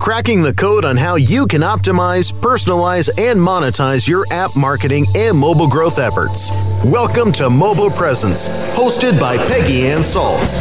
[0.00, 5.38] Cracking the code on how you can optimize, personalize, and monetize your app marketing and
[5.38, 6.50] mobile growth efforts.
[6.84, 10.58] Welcome to Mobile Presence, hosted by Peggy Anne Salz.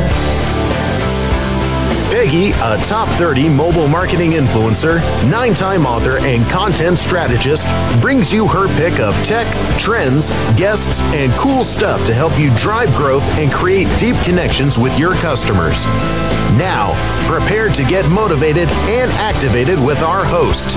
[2.20, 7.66] Peggy, a top 30 mobile marketing influencer, nine time author, and content strategist,
[8.02, 9.48] brings you her pick of tech,
[9.80, 15.00] trends, guests, and cool stuff to help you drive growth and create deep connections with
[15.00, 15.86] your customers.
[16.58, 16.92] Now,
[17.26, 20.76] prepare to get motivated and activated with our host.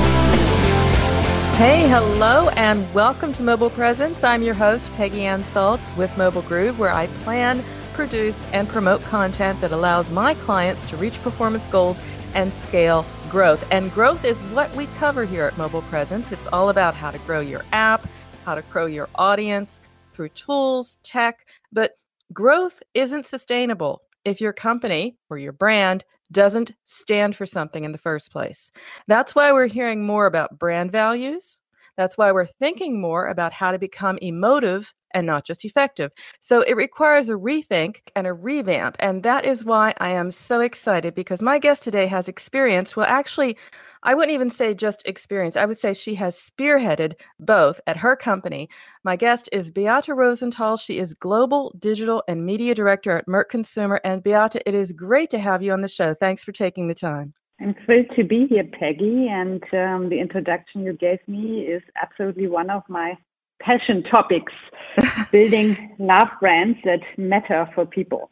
[1.59, 4.23] Hey, hello, and welcome to Mobile Presence.
[4.23, 9.03] I'm your host, Peggy Anne Salz with Mobile Groove, where I plan produce, and promote
[9.03, 12.03] content that allows my clients to reach performance goals
[12.35, 13.67] and scale growth.
[13.71, 16.33] And growth is what we cover here at Mobile Presence.
[16.33, 18.07] It's all about how to grow your app,
[18.45, 19.81] how to grow your audience
[20.13, 21.93] through tools, tech, but
[22.33, 27.99] growth isn't sustainable if your company or your brand doesn't stand for something in the
[27.99, 28.71] first place.
[29.07, 31.61] That's why we're hearing more about brand values.
[31.97, 36.13] That's why we're thinking more about how to become emotive and not just effective.
[36.41, 38.97] So it requires a rethink and a revamp.
[38.99, 42.97] And that is why I am so excited because my guest today has experience.
[42.97, 43.57] Well, actually,
[44.05, 45.57] I wouldn't even say just experience.
[45.57, 48.69] I would say she has spearheaded both at her company.
[49.05, 50.77] My guest is Beata Rosenthal.
[50.77, 54.01] She is Global Digital and Media Director at Merck Consumer.
[54.03, 56.15] And Beata, it is great to have you on the show.
[56.15, 57.33] Thanks for taking the time.
[57.61, 59.29] I'm thrilled to be here, Peggy.
[59.31, 63.17] And um, the introduction you gave me is absolutely one of my
[63.65, 64.53] passion topics
[65.33, 68.31] building love brands that matter for people.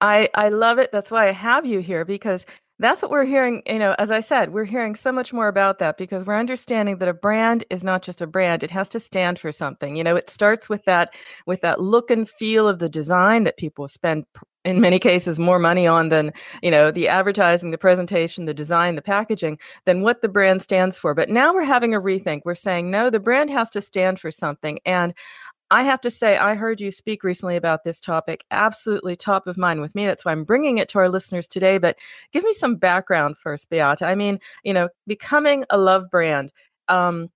[0.00, 0.90] I, I love it.
[0.92, 2.46] That's why I have you here because
[2.78, 3.62] that's what we're hearing.
[3.66, 6.98] You know, as I said, we're hearing so much more about that because we're understanding
[6.98, 9.96] that a brand is not just a brand; it has to stand for something.
[9.96, 11.14] You know, it starts with that
[11.46, 14.26] with that look and feel of the design that people spend
[14.64, 16.32] in many cases more money on than
[16.62, 20.96] you know the advertising the presentation the design the packaging than what the brand stands
[20.96, 24.18] for but now we're having a rethink we're saying no the brand has to stand
[24.18, 25.14] for something and
[25.70, 29.58] I have to say, I heard you speak recently about this topic, absolutely top of
[29.58, 30.06] mind with me.
[30.06, 31.76] That's why I'm bringing it to our listeners today.
[31.76, 31.98] But
[32.32, 34.00] give me some background first, Beate.
[34.00, 36.52] I mean, you know, becoming a love brand.
[36.88, 37.28] Um,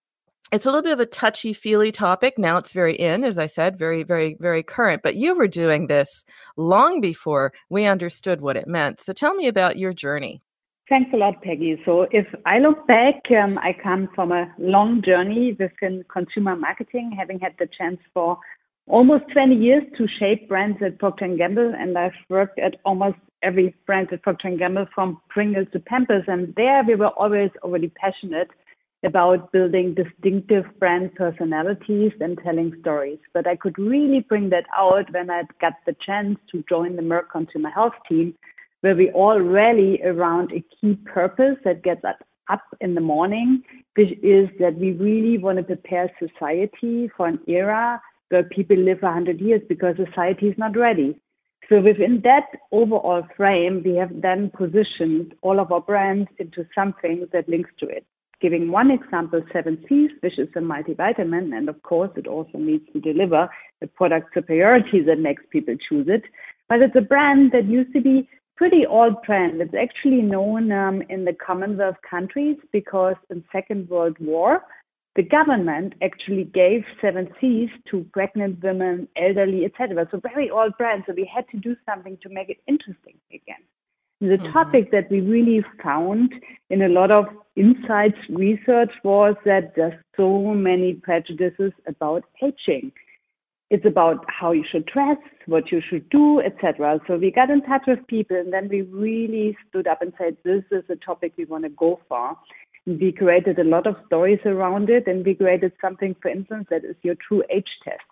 [0.53, 2.35] it's a little bit of a touchy feely topic.
[2.37, 5.03] Now it's very in, as I said, very, very, very current.
[5.03, 6.25] But you were doing this
[6.59, 9.01] long before we understood what it meant.
[9.01, 10.43] So tell me about your journey.
[10.91, 11.81] Thanks a lot, Peggy.
[11.87, 17.15] So if I look back, um, I come from a long journey within consumer marketing,
[17.17, 18.37] having had the chance for
[18.89, 23.17] almost 20 years to shape brands at Procter & Gamble, and I've worked at almost
[23.43, 27.51] every brand at Procter & Gamble from Pringles to Pampers, and there we were always
[27.63, 28.49] already passionate
[29.05, 33.19] about building distinctive brand personalities and telling stories.
[33.35, 37.03] But I could really bring that out when I got the chance to join the
[37.03, 38.35] Merck Consumer Health team,
[38.81, 42.17] where we all rally around a key purpose that gets us
[42.49, 43.63] up in the morning,
[43.95, 49.03] which is that we really want to prepare society for an era where people live
[49.03, 51.21] 100 years because society is not ready.
[51.69, 57.29] So within that overall frame, we have then positioned all of our brands into something
[57.33, 58.05] that links to it.
[58.43, 62.85] Giving one example, Seven Seas, which is a multivitamin, and of course it also needs
[62.93, 63.49] to deliver
[63.81, 66.25] a product superiority that makes people choose it.
[66.69, 69.61] But it's a brand that used to be pretty old brand.
[69.61, 74.63] It's actually known um, in the Commonwealth countries because in Second World War,
[75.15, 80.09] the government actually gave Seven Seas to pregnant women, elderly, etc.
[80.11, 81.05] So very old brand.
[81.07, 83.63] So we had to do something to make it interesting again.
[84.23, 84.53] The mm-hmm.
[84.53, 86.33] topic that we really found
[86.71, 87.25] in a lot of
[87.57, 92.93] insights research was that there's so many prejudices about aging.
[93.71, 95.17] It's about how you should dress,
[95.47, 97.01] what you should do, etc.
[97.09, 100.37] So we got in touch with people, and then we really stood up and said,
[100.45, 102.39] "This is a topic we want to go for."
[102.87, 106.85] We created a lot of stories around it, and we created something, for instance, that
[106.85, 108.07] is your true age test.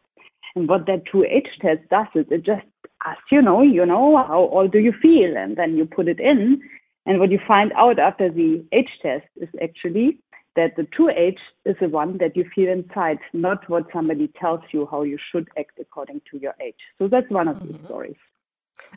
[0.56, 2.66] And what that true age test does is it just
[3.04, 5.36] asks, you know, you know, how old do you feel?
[5.36, 6.60] And then you put it in.
[7.06, 10.20] And what you find out after the age test is actually
[10.56, 14.60] that the true age is the one that you feel inside, not what somebody tells
[14.72, 16.74] you how you should act according to your age.
[16.98, 17.82] So that's one of mm-hmm.
[17.82, 18.16] the stories.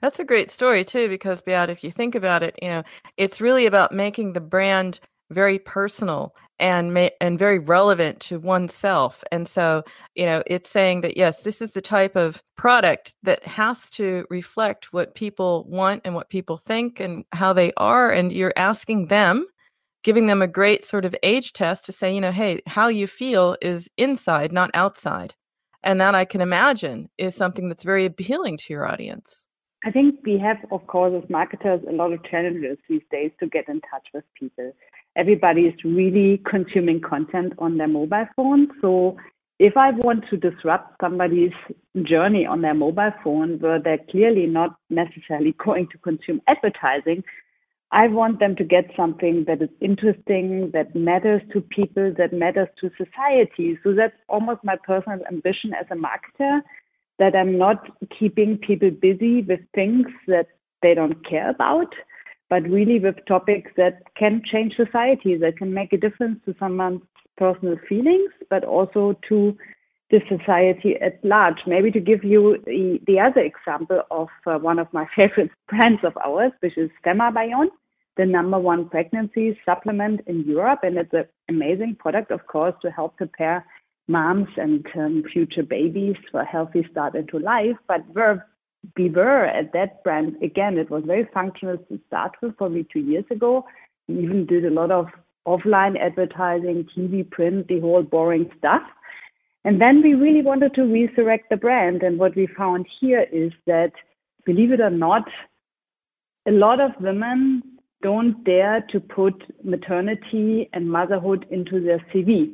[0.01, 2.83] That's a great story too, because Beat, if you think about it, you know,
[3.17, 5.00] it's really about making the brand
[5.31, 9.24] very personal and ma- and very relevant to oneself.
[9.31, 9.84] And so,
[10.16, 14.25] you know, it's saying that yes, this is the type of product that has to
[14.30, 19.08] reflect what people want and what people think and how they are and you're asking
[19.08, 19.48] them
[20.04, 23.08] giving them a great sort of age test to say, you know, hey, how you
[23.08, 25.34] feel is inside, not outside.
[25.81, 29.48] And that I can imagine is something that's very appealing to your audience.
[29.86, 33.48] I think we have, of course, as marketers, a lot of challenges these days to
[33.48, 34.74] get in touch with people.
[35.15, 38.69] Everybody is really consuming content on their mobile phone.
[38.81, 39.18] So
[39.60, 41.54] if I want to disrupt somebody's
[42.04, 47.24] journey on their mobile phone where they're clearly not necessarily going to consume advertising,
[47.92, 52.68] I want them to get something that is interesting, that matters to people, that matters
[52.81, 53.77] to society.
[53.83, 56.62] So that's almost my personal ambition as a marketer
[57.19, 57.88] that I'm not
[58.18, 60.48] keeping people busy with things that
[60.81, 61.94] they don't care about,
[62.53, 67.01] but really with topics that can change society, that can make a difference to someone's
[67.35, 69.57] personal feelings, but also to
[70.11, 71.57] the society at large.
[71.65, 76.01] Maybe to give you the, the other example of uh, one of my favorite brands
[76.03, 77.69] of ours, which is Femibion
[78.17, 82.91] the number one pregnancy supplement in Europe, and it's an amazing product, of course, to
[82.91, 83.65] help prepare
[84.07, 87.77] moms and um, future babies for a healthy start into life.
[87.88, 88.45] But we're,
[88.97, 90.77] we were at that brand again.
[90.77, 93.65] It was very functional to start with, probably two years ago.
[94.07, 95.07] We even did a lot of
[95.47, 98.81] offline advertising, TV, print, the whole boring stuff.
[99.65, 102.03] And then we really wanted to resurrect the brand.
[102.03, 103.91] And what we found here is that,
[104.45, 105.24] believe it or not,
[106.45, 107.63] a lot of women
[108.01, 112.53] don't dare to put maternity and motherhood into their CV.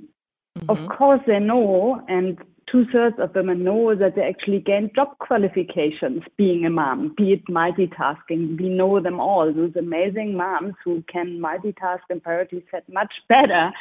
[0.57, 0.69] Mm-hmm.
[0.69, 2.37] Of course, they know, and
[2.71, 7.33] two thirds of women know that they actually gain job qualifications being a mom, be
[7.33, 8.59] it multitasking.
[8.59, 13.71] We know them all, those amazing moms who can multitask and priority set much better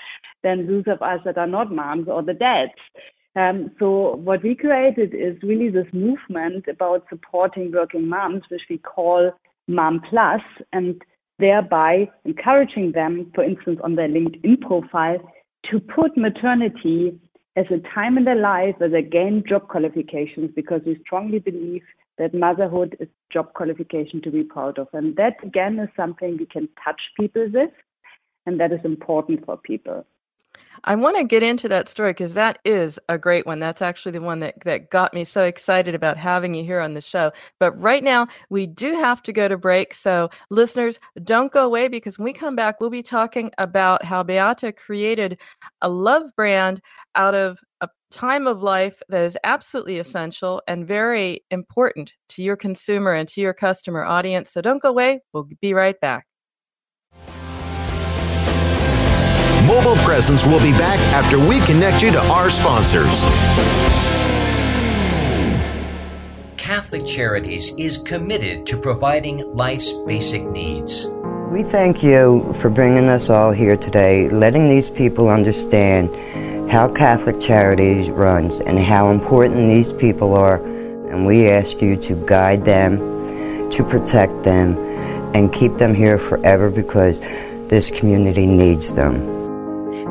[0.42, 2.72] than those of us that are not moms or the dads.
[3.36, 8.78] Um, so what we created is really this movement about supporting working moms, which we
[8.78, 9.32] call
[9.68, 10.40] Mom Plus,
[10.72, 11.00] and
[11.38, 15.18] thereby encouraging them, for instance, on their LinkedIn profile,
[15.70, 17.18] to put maternity
[17.58, 21.82] as a time in their life where they gain job qualifications because we strongly believe
[22.16, 24.86] that motherhood is job qualification to be proud of.
[24.92, 27.70] And that again is something we can touch people with
[28.46, 30.06] and that is important for people.
[30.84, 33.58] I want to get into that story because that is a great one.
[33.58, 36.94] That's actually the one that, that got me so excited about having you here on
[36.94, 37.32] the show.
[37.58, 39.94] But right now, we do have to go to break.
[39.94, 44.22] So, listeners, don't go away because when we come back, we'll be talking about how
[44.22, 45.38] Beata created
[45.82, 46.80] a love brand
[47.14, 52.56] out of a time of life that is absolutely essential and very important to your
[52.56, 54.50] consumer and to your customer audience.
[54.50, 55.20] So, don't go away.
[55.32, 56.27] We'll be right back.
[59.68, 63.20] Mobile Presence will be back after we connect you to our sponsors.
[66.56, 71.08] Catholic Charities is committed to providing life's basic needs.
[71.50, 76.08] We thank you for bringing us all here today, letting these people understand
[76.70, 80.64] how Catholic Charities runs and how important these people are.
[81.10, 82.96] And we ask you to guide them,
[83.68, 84.78] to protect them,
[85.34, 87.20] and keep them here forever because
[87.68, 89.37] this community needs them.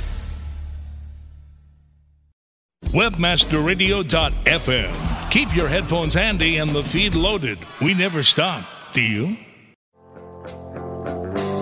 [2.91, 5.31] Webmasterradio.fm.
[5.31, 7.57] Keep your headphones handy and the feed loaded.
[7.81, 8.65] We never stop.
[8.91, 9.37] Do you?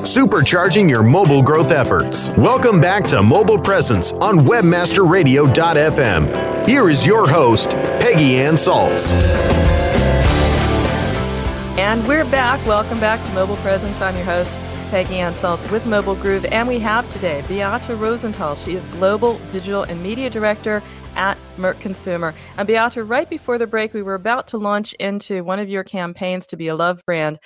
[0.01, 2.31] Supercharging your mobile growth efforts.
[2.31, 6.67] Welcome back to Mobile Presence on WebmasterRadio.fm.
[6.67, 9.11] Here is your host, Peggy Anne Salz.
[11.77, 12.65] And we're back.
[12.65, 14.01] Welcome back to Mobile Presence.
[14.01, 14.51] I'm your host,
[14.89, 15.33] Peggy Anne
[15.71, 16.45] with Mobile Groove.
[16.45, 18.55] And we have today Beata Rosenthal.
[18.55, 20.81] She is Global Digital and Media Director
[21.15, 22.33] at Merck Consumer.
[22.57, 25.83] And Beata, right before the break, we were about to launch into one of your
[25.83, 27.37] campaigns to be a love brand.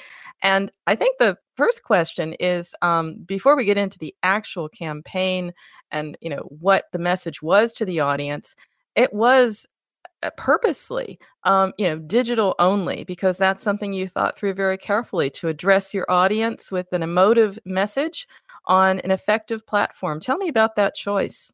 [0.41, 5.51] And I think the first question is um, before we get into the actual campaign
[5.91, 8.55] and you know what the message was to the audience,
[8.95, 9.67] it was
[10.31, 15.47] purposely um, you know digital only because that's something you thought through very carefully to
[15.47, 18.27] address your audience with an emotive message
[18.65, 21.51] on an effective platform tell me about that choice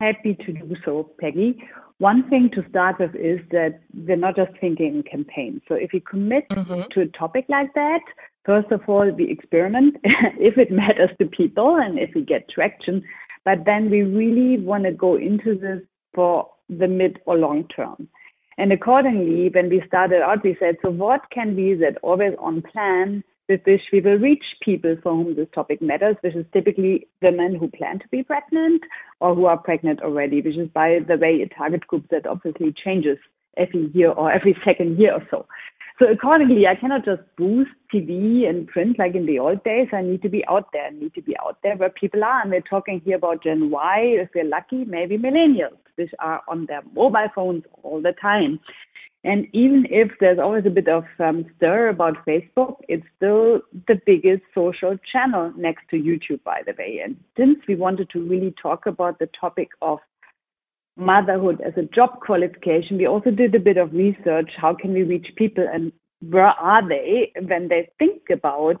[0.00, 1.62] Happy to do so, Peggy.
[1.98, 5.62] One thing to start with is that we're not just thinking in campaigns.
[5.68, 6.82] So if we commit mm-hmm.
[6.90, 8.00] to a topic like that,
[8.44, 13.04] first of all, we experiment if it matters to people and if we get traction.
[13.44, 15.80] But then we really want to go into this
[16.14, 18.08] for the mid or long term.
[18.56, 22.62] And accordingly, when we started out, we said, so what can be that always on
[22.62, 27.06] plan with which we will reach people for whom this topic matters, which is typically
[27.20, 28.82] women who plan to be pregnant
[29.20, 32.72] or who are pregnant already, which is, by the way, a target group that obviously
[32.72, 33.18] changes
[33.56, 35.46] every year or every second year or so.
[35.98, 39.86] So accordingly, I cannot just boost TV and print like in the old days.
[39.92, 40.86] I need to be out there.
[40.86, 42.42] I need to be out there where people are.
[42.42, 46.66] And we're talking here about Gen Y, if we're lucky, maybe millennials, which are on
[46.66, 48.58] their mobile phones all the time.
[49.22, 53.98] And even if there's always a bit of um, stir about Facebook, it's still the
[54.04, 57.00] biggest social channel next to YouTube, by the way.
[57.02, 60.00] And since we wanted to really talk about the topic of
[60.96, 64.50] motherhood as a job qualification, we also did a bit of research.
[64.56, 65.92] How can we reach people and
[66.30, 68.76] where are they when they think about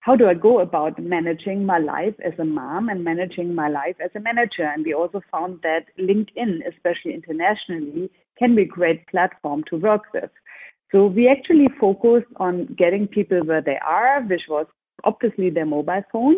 [0.00, 3.96] how do I go about managing my life as a mom and managing my life
[4.04, 4.64] as a manager?
[4.64, 10.02] And we also found that LinkedIn, especially internationally, can be a great platform to work
[10.12, 10.28] with.
[10.92, 14.66] So we actually focused on getting people where they are, which was
[15.04, 16.36] obviously their mobile phone.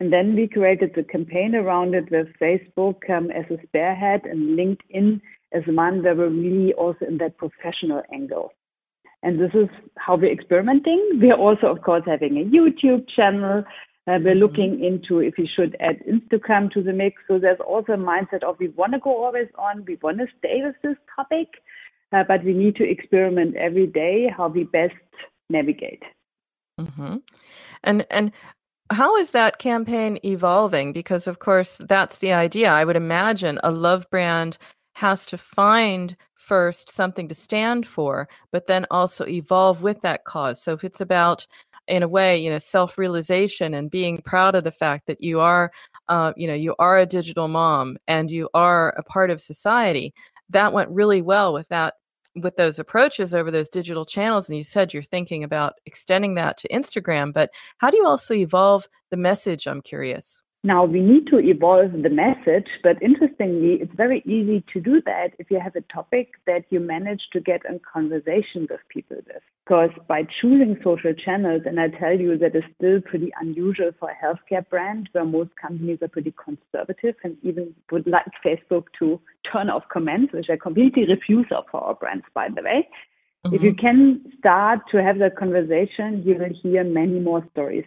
[0.00, 4.58] And then we created the campaign around it with Facebook um, as a spearhead and
[4.58, 5.20] LinkedIn
[5.52, 8.52] as one where we're really also in that professional angle.
[9.22, 11.20] And this is how we're experimenting.
[11.20, 13.62] We're also, of course, having a YouTube channel.
[14.06, 14.38] Uh, we're mm-hmm.
[14.38, 17.20] looking into if we should add Instagram to the mix.
[17.28, 20.26] So there's also a mindset of we want to go always on, we want to
[20.38, 21.48] stay with this topic,
[22.12, 24.94] uh, but we need to experiment every day how we best
[25.50, 26.02] navigate.
[26.80, 27.16] Mm-hmm.
[27.84, 28.32] And and
[28.90, 30.92] how is that campaign evolving?
[30.92, 32.70] Because of course that's the idea.
[32.70, 34.58] I would imagine a love brand
[34.94, 40.60] has to find first something to stand for, but then also evolve with that cause.
[40.62, 41.46] So if it's about
[41.86, 45.70] in a way, you know, self-realization and being proud of the fact that you are,
[46.08, 50.12] uh, you know, you are a digital mom and you are a part of society.
[50.50, 51.94] That went really well with that,
[52.36, 54.48] with those approaches over those digital channels.
[54.48, 58.34] And you said you're thinking about extending that to Instagram, but how do you also
[58.34, 59.66] evolve the message?
[59.66, 60.42] I'm curious.
[60.62, 65.30] Now, we need to evolve the message, but interestingly, it's very easy to do that
[65.38, 69.42] if you have a topic that you manage to get in conversation with people with.
[69.64, 74.10] Because by choosing social channels, and I tell you that is still pretty unusual for
[74.10, 79.18] a healthcare brand where most companies are pretty conservative and even would like Facebook to
[79.50, 82.86] turn off comments, which I completely refuse of for our brands, by the way.
[83.46, 83.54] Mm-hmm.
[83.54, 87.86] If you can start to have that conversation, you will hear many more stories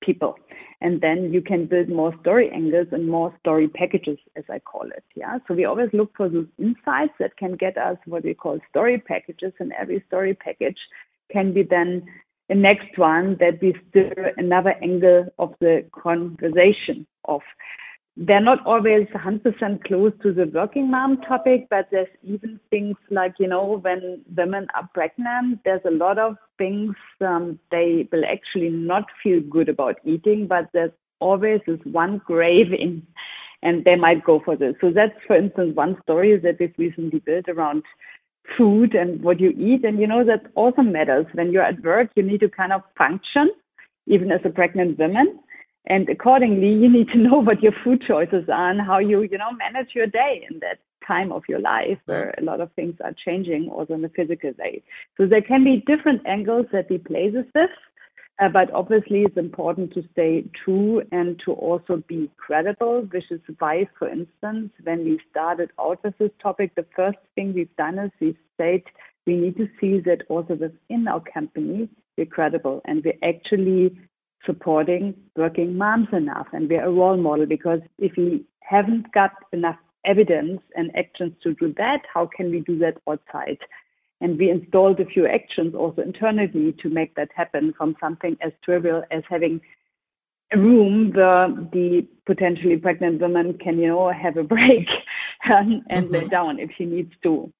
[0.00, 0.36] people.
[0.82, 4.84] and then you can build more story angles and more story packages, as I call
[4.84, 5.04] it.
[5.14, 5.38] Yeah.
[5.46, 8.98] So we always look for those insights that can get us what we call story
[8.98, 10.78] packages, and every story package
[11.30, 12.06] can be then
[12.48, 17.42] the next one that we stir another angle of the conversation of
[18.22, 23.32] they're not always 100% close to the working mom topic, but there's even things like,
[23.38, 28.68] you know, when women are pregnant, there's a lot of things um, they will actually
[28.68, 33.06] not feel good about eating, but there's always this one craving
[33.62, 34.74] and they might go for this.
[34.82, 37.84] So that's, for instance, one story that we've recently built around
[38.58, 39.82] food and what you eat.
[39.82, 41.24] And you know, that also matters.
[41.32, 43.50] When you're at work, you need to kind of function,
[44.06, 45.40] even as a pregnant woman.
[45.86, 49.38] And accordingly, you need to know what your food choices are and how you, you
[49.38, 52.94] know, manage your day in that time of your life where a lot of things
[53.02, 54.82] are changing also in the physical way.
[55.16, 57.70] So there can be different angles that we play with this.
[58.40, 63.40] Uh, but obviously, it's important to stay true and to also be credible, which is
[63.58, 67.98] why, for instance, when we started out with this topic, the first thing we've done
[67.98, 68.80] is we've said
[69.26, 73.94] we need to see that also within our company, we're credible and we're actually
[74.46, 79.76] supporting working moms enough and we're a role model because if we haven't got enough
[80.04, 83.58] evidence and actions to do that, how can we do that outside?
[84.20, 88.52] And we installed a few actions also internally to make that happen from something as
[88.64, 89.60] trivial as having
[90.52, 94.88] a room where the potentially pregnant woman can, you know, have a break
[95.44, 96.14] and, and mm-hmm.
[96.14, 97.52] lay down if she needs to.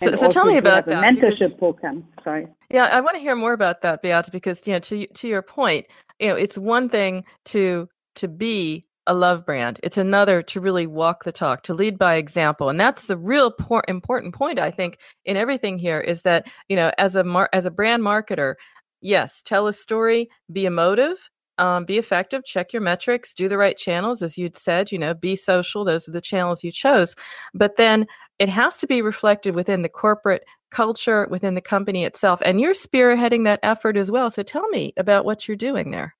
[0.00, 1.04] So, so tell me about that.
[1.04, 2.04] mentorship because, program.
[2.24, 2.48] Sorry.
[2.70, 5.42] Yeah, I want to hear more about that, Beate, because you know, to to your
[5.42, 5.86] point,
[6.18, 9.80] you know, it's one thing to to be a love brand.
[9.82, 13.50] It's another to really walk the talk, to lead by example, and that's the real
[13.50, 17.50] por- important point I think in everything here is that you know, as a mar-
[17.52, 18.54] as a brand marketer,
[19.00, 23.76] yes, tell a story, be emotive, um, be effective, check your metrics, do the right
[23.76, 25.84] channels, as you'd said, you know, be social.
[25.84, 27.14] Those are the channels you chose.
[27.54, 28.06] But then
[28.42, 32.42] it has to be reflected within the corporate culture, within the company itself.
[32.44, 34.32] And you're spearheading that effort as well.
[34.32, 36.16] So tell me about what you're doing there.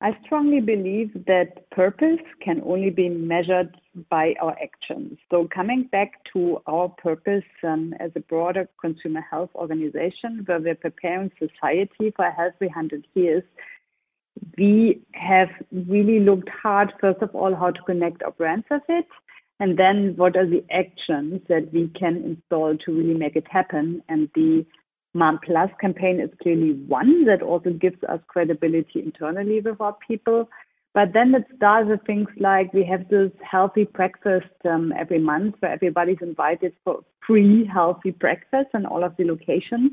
[0.00, 5.18] I strongly believe that purpose can only be measured by our actions.
[5.30, 10.74] So, coming back to our purpose um, as a broader consumer health organization, where we're
[10.74, 13.42] preparing society for a healthy 100 years,
[14.58, 19.06] we have really looked hard, first of all, how to connect our brands with it,
[19.58, 24.02] and then what are the actions that we can install to really make it happen.
[24.08, 24.66] And the
[25.14, 30.48] Mom Plus campaign is clearly one that also gives us credibility internally with our people.
[30.92, 35.56] But then it starts with things like we have this healthy breakfast um, every month
[35.60, 39.92] where everybody's invited for free healthy breakfast in all of the locations.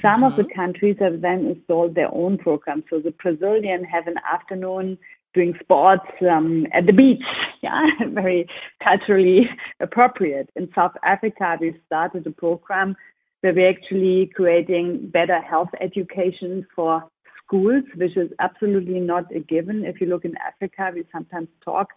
[0.00, 0.24] Some mm-hmm.
[0.24, 0.60] of the mm-hmm.
[0.60, 2.84] countries have then installed their own programs.
[2.90, 4.98] So the Brazilian have an afternoon
[5.34, 7.22] doing sports um, at the beach.
[7.62, 8.48] Yeah, very
[8.88, 9.42] culturally
[9.80, 10.48] appropriate.
[10.56, 12.96] In South Africa, we started a program
[13.42, 17.04] where we're actually creating better health education for
[17.44, 19.84] schools, which is absolutely not a given.
[19.84, 21.88] If you look in Africa, we sometimes talk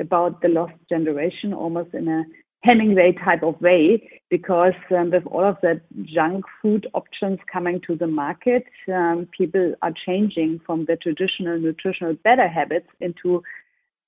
[0.00, 2.24] about the lost generation almost in a
[2.62, 7.96] Hemingway type of way, because um, with all of the junk food options coming to
[7.96, 13.42] the market, um, people are changing from the traditional nutritional better habits into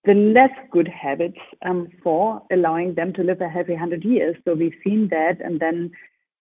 [0.05, 4.37] the less good habits um, for allowing them to live a healthy 100 years.
[4.45, 5.91] So we've seen that, and then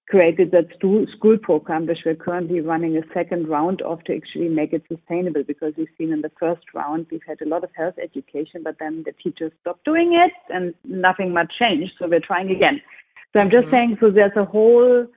[0.07, 4.73] created that school program, which we're currently running a second round of to actually make
[4.73, 5.43] it sustainable.
[5.43, 8.77] Because we've seen in the first round, we've had a lot of health education, but
[8.79, 11.93] then the teachers stopped doing it and nothing much changed.
[11.97, 12.81] So we're trying again.
[13.31, 13.75] So I'm just mm-hmm.
[13.75, 15.07] saying, so there's a whole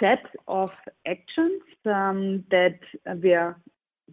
[0.00, 0.70] set of
[1.06, 2.78] actions um, that
[3.22, 3.56] we are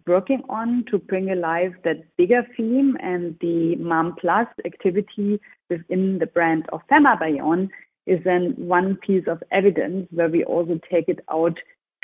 [0.06, 6.26] working on to bring alive that bigger theme and the Mom Plus activity within the
[6.26, 7.68] brand of Femibion
[8.06, 11.56] is then one piece of evidence where we also take it out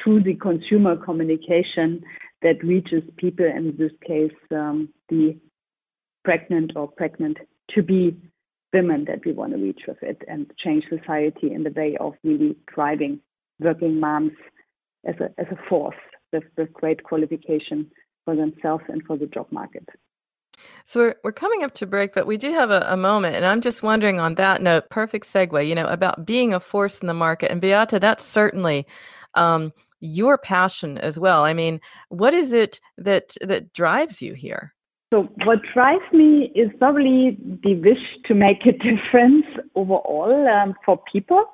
[0.05, 2.03] to the consumer communication
[2.43, 5.37] that reaches people, in this case, um, the
[6.25, 7.39] pregnant or pregnant
[7.75, 8.17] to be
[8.73, 12.13] women that we want to reach with it and change society in the way of
[12.23, 13.21] really driving
[13.61, 14.33] working moms
[15.07, 15.97] as a, as a force
[16.33, 17.91] with, with great qualification
[18.25, 19.89] for themselves and for the job market.
[20.87, 23.37] So we're, we're coming up to break, but we do have a, a, moment.
[23.37, 27.01] And I'm just wondering on that note, perfect segue, you know, about being a force
[27.01, 27.51] in the market.
[27.51, 28.87] And Beate, that's certainly
[29.35, 31.45] um, your passion as well.
[31.45, 34.75] I mean, what is it that that drives you here?
[35.11, 41.01] So what drives me is probably the wish to make a difference overall um, for
[41.11, 41.45] people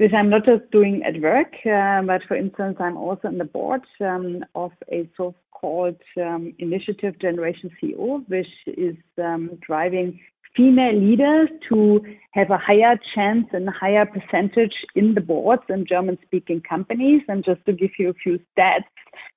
[0.00, 3.44] which I'm not just doing at work, uh, but for instance, I'm also on the
[3.44, 10.18] board um, of a so called um, Initiative Generation CEO, which is um, driving
[10.56, 12.00] female leaders to
[12.32, 17.22] have a higher chance and higher percentage in the boards in German speaking companies.
[17.28, 18.84] And just to give you a few stats,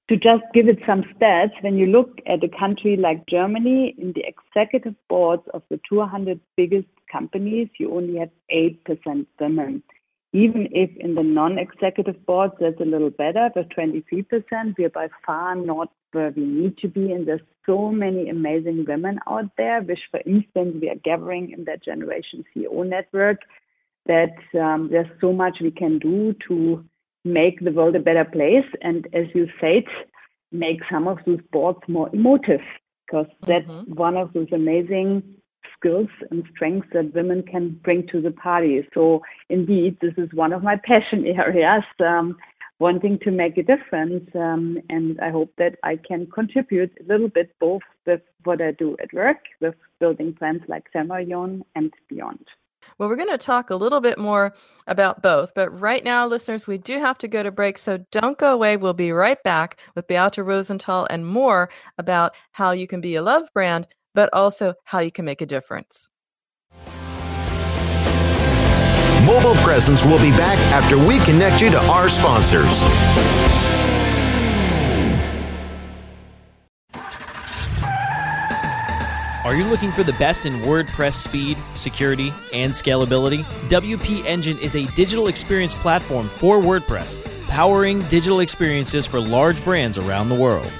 [0.09, 4.13] to just give it some stats, when you look at a country like Germany, in
[4.13, 9.83] the executive boards of the 200 biggest companies, you only have 8% women.
[10.33, 15.07] Even if in the non-executive boards that's a little better, with 23%, we are by
[15.25, 17.11] far not where we need to be.
[17.11, 21.65] And there's so many amazing women out there, which, for instance, we are gathering in
[21.65, 23.39] that Generation CEO network,
[24.07, 26.83] that um, there's so much we can do to
[27.23, 28.65] make the world a better place.
[28.81, 29.85] And as you said,
[30.51, 32.61] make some of those boards more emotive,
[33.05, 33.93] because that's mm-hmm.
[33.93, 35.23] one of those amazing
[35.77, 38.87] skills and strengths that women can bring to the party.
[38.93, 42.37] So indeed, this is one of my passion areas, um,
[42.79, 44.29] wanting to make a difference.
[44.35, 48.71] Um, and I hope that I can contribute a little bit both with what I
[48.71, 52.45] do at work, with building plans like Semarion and beyond.
[52.97, 54.53] Well, we're going to talk a little bit more
[54.87, 58.37] about both, but right now, listeners, we do have to go to break, so don't
[58.37, 58.77] go away.
[58.77, 63.21] We'll be right back with Beata Rosenthal and more about how you can be a
[63.21, 66.09] love brand but also how you can make a difference.
[69.25, 72.81] Mobile Presence will be back after we connect you to our sponsors.
[79.45, 83.43] Are you looking for the best in WordPress speed, security, and scalability?
[83.69, 89.97] WP Engine is a digital experience platform for WordPress, powering digital experiences for large brands
[89.97, 90.71] around the world.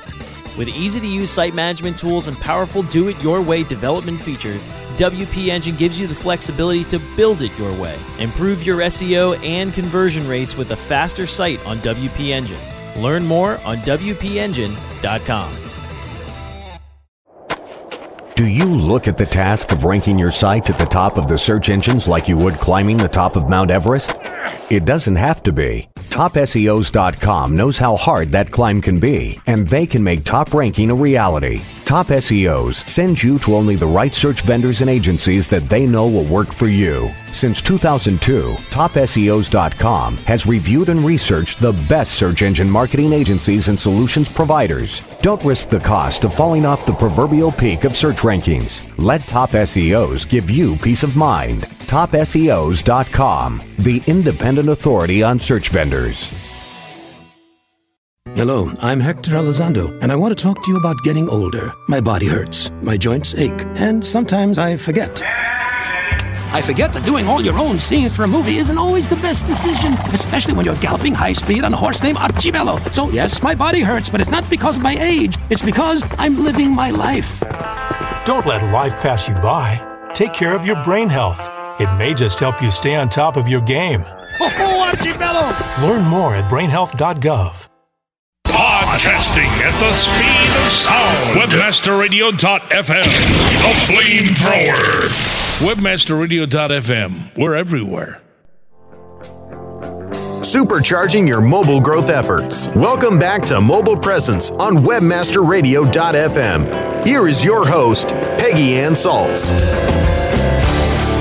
[0.58, 4.64] With easy to use site management tools and powerful do it your way development features,
[4.98, 7.98] WP Engine gives you the flexibility to build it your way.
[8.20, 12.60] Improve your SEO and conversion rates with a faster site on WP Engine.
[13.02, 15.56] Learn more on WPEngine.com.
[18.36, 21.38] Do you look at the task of ranking your site at the top of the
[21.38, 24.16] search engines like you would climbing the top of Mount Everest?
[24.70, 25.88] It doesn't have to be.
[26.14, 30.96] TopSEOs.com knows how hard that climb can be, and they can make top ranking a
[30.96, 31.64] reality.
[31.86, 36.06] Top SEOs sends you to only the right search vendors and agencies that they know
[36.06, 37.10] will work for you.
[37.32, 44.32] Since 2002, TopSEOs.com has reviewed and researched the best search engine marketing agencies and solutions
[44.32, 45.02] providers.
[45.24, 48.86] Don't risk the cost of falling off the proverbial peak of search rankings.
[48.98, 51.62] Let Top SEOs give you peace of mind.
[51.88, 56.30] TopSEOs.com, the independent authority on search vendors.
[58.36, 61.72] Hello, I'm Hector Elizondo, and I want to talk to you about getting older.
[61.88, 65.22] My body hurts, my joints ache, and sometimes I forget.
[66.54, 69.48] I forget that doing all your own scenes for a movie isn't always the best
[69.48, 72.94] decision, especially when you're galloping high speed on a horse named Archibello.
[72.94, 76.44] So, yes, my body hurts, but it's not because of my age, it's because I'm
[76.44, 77.40] living my life.
[78.26, 79.82] Don't let life pass you by.
[80.14, 81.42] Take care of your brain health.
[81.82, 84.06] It may just help you stay on top of your game.
[84.40, 85.82] Oh, Archibello!
[85.82, 87.68] Learn more at brainhealth.gov.
[88.46, 91.40] Podcasting at the speed of sound.
[91.40, 93.04] Webmasterradio.fm,
[93.64, 95.43] the flamethrower.
[95.60, 98.20] Webmasterradio.fm, we're everywhere.
[100.42, 102.70] Supercharging your mobile growth efforts.
[102.70, 107.06] Welcome back to Mobile Presence on WebmasterRadio.fm.
[107.06, 109.52] Here is your host, Peggy Anne Salz.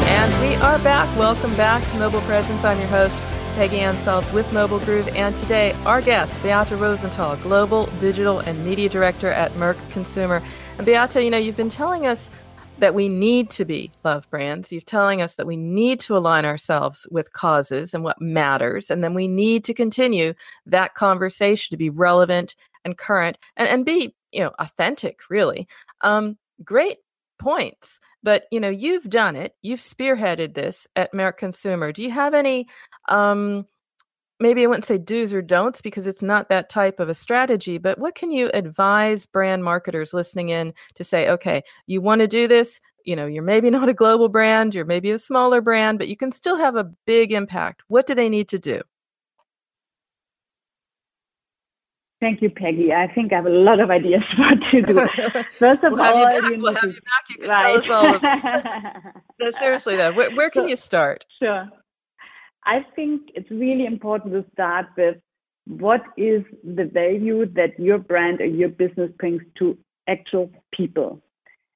[0.08, 1.14] And we are back.
[1.18, 2.64] Welcome back to Mobile Presence.
[2.64, 3.14] I'm your host,
[3.54, 8.64] Peggy Anne Salz with Mobile Groove, and today our guest, Beate Rosenthal, Global Digital and
[8.64, 10.42] Media Director at Merck Consumer.
[10.78, 12.30] And Beate, you know, you've been telling us
[12.78, 14.72] that we need to be love brands.
[14.72, 19.02] You're telling us that we need to align ourselves with causes and what matters, and
[19.04, 20.34] then we need to continue
[20.66, 25.68] that conversation to be relevant and current and, and be, you know, authentic, really.
[26.00, 26.98] Um, great
[27.38, 32.10] points but you know you've done it you've spearheaded this at merck consumer do you
[32.10, 32.68] have any
[33.08, 33.66] um
[34.42, 37.78] maybe i wouldn't say do's or don'ts because it's not that type of a strategy
[37.78, 42.28] but what can you advise brand marketers listening in to say okay you want to
[42.28, 45.98] do this you know you're maybe not a global brand you're maybe a smaller brand
[45.98, 48.82] but you can still have a big impact what do they need to do
[52.22, 52.92] Thank you, Peggy.
[52.92, 55.42] I think I have a lot of ideas what to do.
[55.58, 56.94] First of we'll all, you, you, we'll you,
[57.40, 57.90] you right.
[57.90, 58.22] all of
[59.40, 61.26] no, seriously, though, where, where can so, you start?
[61.42, 61.68] Sure.
[62.64, 65.16] I think it's really important to start with
[65.66, 69.76] what is the value that your brand or your business brings to
[70.08, 71.20] actual people,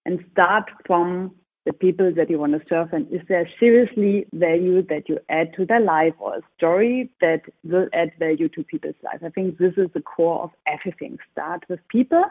[0.05, 2.93] and start from the people that you want to serve.
[2.93, 7.43] And is there seriously value that you add to their life or a story that
[7.65, 9.21] will add value to people's life?
[9.25, 11.19] I think this is the core of everything.
[11.33, 12.25] Start with people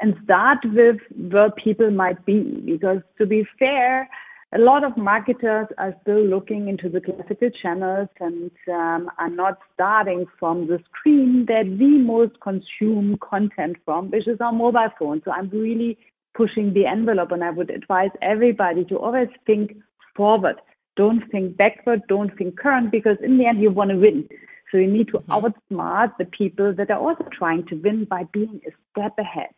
[0.00, 0.96] and start with
[1.30, 2.62] where people might be.
[2.64, 4.08] Because to be fair
[4.54, 9.58] a lot of marketers are still looking into the classical channels and um, are not
[9.74, 15.20] starting from the screen that we most consume content from, which is our mobile phone.
[15.24, 15.98] So I'm really
[16.34, 19.76] pushing the envelope and I would advise everybody to always think
[20.16, 20.56] forward.
[20.96, 24.26] Don't think backward, don't think current, because in the end you want to win.
[24.72, 25.32] So you need to mm-hmm.
[25.32, 29.54] outsmart the people that are also trying to win by being a step ahead.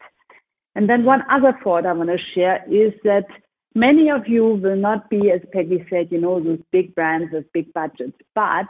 [0.75, 3.27] And then one other thought I want to share is that
[3.75, 7.53] Many of you will not be, as Peggy said, you know, those big brands with
[7.53, 8.67] big budgets, but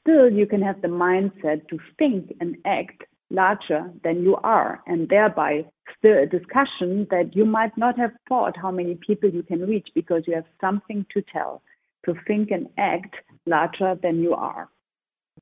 [0.00, 5.08] still you can have the mindset to think and act larger than you are, and
[5.08, 5.64] thereby
[5.98, 9.88] still a discussion that you might not have thought how many people you can reach
[9.94, 11.62] because you have something to tell,
[12.06, 13.14] to think and act
[13.46, 14.68] larger than you are.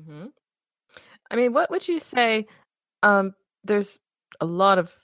[0.03, 0.27] Mm-hmm.
[1.31, 2.47] I mean, what would you say?
[3.03, 3.35] Um,
[3.65, 3.99] there's
[4.41, 4.95] a lot of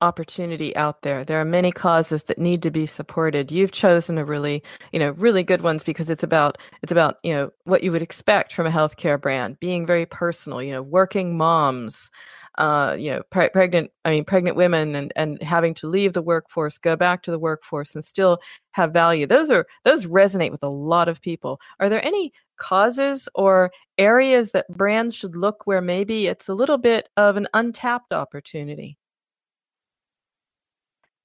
[0.00, 1.24] opportunity out there.
[1.24, 3.52] There are many causes that need to be supported.
[3.52, 7.32] You've chosen a really, you know, really good ones because it's about it's about, you
[7.32, 11.36] know, what you would expect from a healthcare brand, being very personal, you know, working
[11.36, 12.10] moms,
[12.58, 16.22] uh, you know, pre- pregnant, I mean, pregnant women and, and having to leave the
[16.22, 18.38] workforce, go back to the workforce and still
[18.72, 19.26] have value.
[19.26, 21.60] Those are, those resonate with a lot of people.
[21.80, 26.78] Are there any causes or areas that brands should look where maybe it's a little
[26.78, 28.98] bit of an untapped opportunity?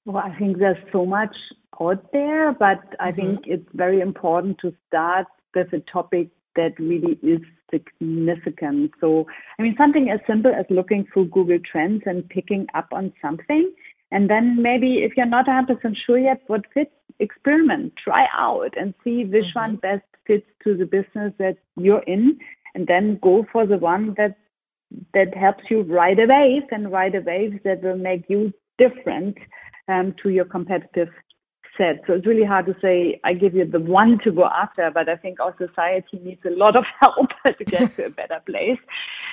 [0.06, 1.36] Well, I think there's so much
[1.80, 3.16] out there, but I mm-hmm.
[3.16, 7.40] think it's very important to start with a topic that really is
[7.70, 8.92] significant.
[9.00, 9.26] So,
[9.58, 13.72] I mean, something as simple as looking through Google Trends and picking up on something.
[14.12, 18.94] And then maybe if you're not 100% sure yet what fits, experiment, try out and
[19.02, 19.58] see which mm-hmm.
[19.58, 22.38] one best fits to the business that you're in.
[22.76, 24.36] And then go for the one that
[25.14, 29.36] that helps you ride a wave and ride a wave that will make you different
[29.88, 31.08] um, to your competitive
[31.76, 32.02] set.
[32.06, 35.08] So it's really hard to say, I give you the one to go after, but
[35.08, 38.78] I think our society needs a lot of help to get to a better place.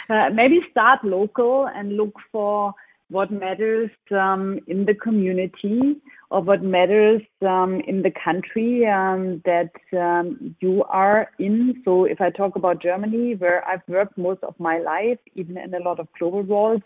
[0.10, 2.74] Uh, maybe start local and look for
[3.10, 9.72] what matters um, in the community or what matters um, in the country um, that
[9.98, 11.82] um, you are in.
[11.86, 15.74] So if I talk about Germany, where I've worked most of my life, even in
[15.76, 16.82] a lot of global roles,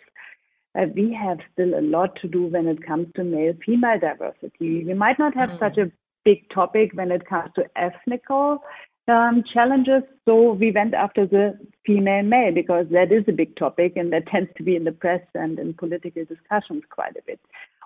[0.95, 4.83] we have still a lot to do when it comes to male female diversity.
[4.85, 5.59] We might not have mm.
[5.59, 5.91] such a
[6.23, 8.59] big topic when it comes to ethnical
[9.07, 10.03] um, challenges.
[10.25, 14.27] So we went after the female male because that is a big topic and that
[14.27, 17.39] tends to be in the press and in political discussions quite a bit.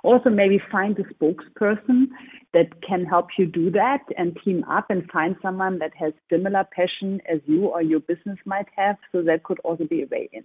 [0.03, 2.07] Also, maybe find a spokesperson
[2.53, 6.65] that can help you do that and team up and find someone that has similar
[6.75, 8.97] passion as you or your business might have.
[9.11, 10.43] So that could also be a way in.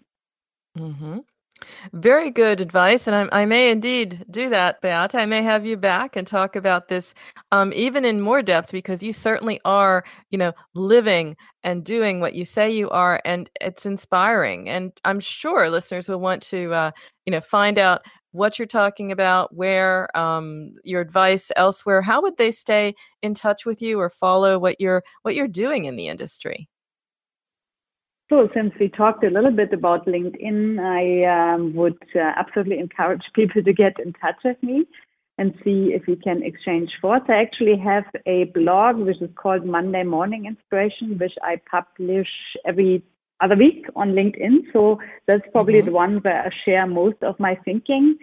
[0.79, 1.19] Mm-hmm.
[1.93, 5.15] Very good advice, and I, I, may indeed do that, Beat.
[5.15, 7.15] I may have you back and talk about this
[7.51, 12.35] um, even in more depth because you certainly are, you know, living and doing what
[12.35, 14.69] you say you are, and it's inspiring.
[14.69, 16.91] And I'm sure listeners will want to, uh,
[17.25, 22.03] you know, find out what you're talking about, where um, your advice elsewhere.
[22.03, 25.87] How would they stay in touch with you or follow what you're what you're doing
[25.87, 26.69] in the industry?
[28.29, 33.23] So, since we talked a little bit about LinkedIn, I um, would uh, absolutely encourage
[33.35, 34.85] people to get in touch with me
[35.39, 37.27] and see if we can exchange thoughts.
[37.29, 42.29] I actually have a blog which is called Monday Morning Inspiration, which I publish
[42.67, 43.05] every
[43.41, 44.73] other week on LinkedIn.
[44.73, 45.87] So that's probably mm-hmm.
[45.87, 48.17] the one where I share most of my thinking.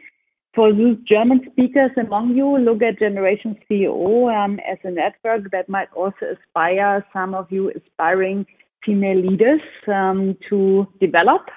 [0.56, 5.70] For those German speakers among you, look at Generation CEO um, as a network that
[5.70, 8.46] might also inspire some of you aspiring
[8.86, 11.50] female leaders um, to develop.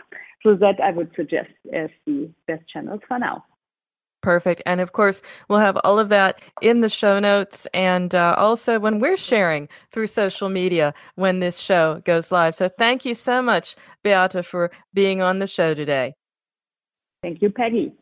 [0.43, 3.45] So that I would suggest as the best channels for now.
[4.23, 4.63] Perfect.
[4.67, 8.79] And of course, we'll have all of that in the show notes and uh, also
[8.79, 12.55] when we're sharing through social media when this show goes live.
[12.55, 16.15] So thank you so much, Beata, for being on the show today.
[17.23, 17.93] Thank you, Peggy.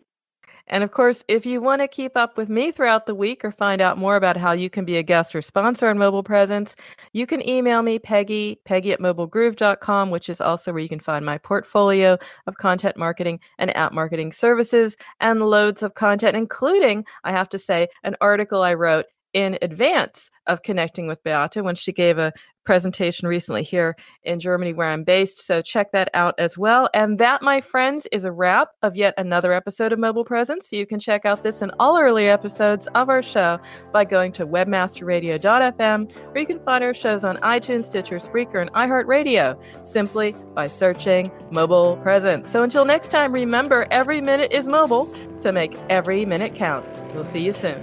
[0.66, 3.52] And of course, if you want to keep up with me throughout the week or
[3.52, 6.74] find out more about how you can be a guest or sponsor on Mobile Presence,
[7.12, 11.24] you can email me, Peggy, Peggy at mobilegroove.com, which is also where you can find
[11.24, 17.32] my portfolio of content marketing and app marketing services and loads of content, including, I
[17.32, 21.92] have to say, an article I wrote in advance of connecting with Beata when she
[21.92, 22.32] gave a
[22.64, 25.44] presentation recently here in Germany, where I'm based.
[25.46, 26.88] So check that out as well.
[26.94, 30.72] And that, my friends, is a wrap of yet another episode of Mobile Presence.
[30.72, 33.58] You can check out this and all early episodes of our show
[33.92, 38.72] by going to webmasterradio.fm, or you can find our shows on iTunes, Stitcher, Spreaker, and
[38.72, 42.50] iHeartRadio simply by searching Mobile Presence.
[42.50, 46.86] So until next time, remember every minute is mobile, so make every minute count.
[47.14, 47.82] We'll see you soon.